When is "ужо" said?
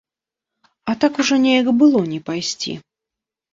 1.25-1.35